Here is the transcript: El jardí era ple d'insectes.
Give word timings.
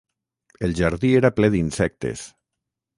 El 0.67 0.73
jardí 0.79 1.13
era 1.21 1.33
ple 1.37 1.53
d'insectes. 1.59 2.29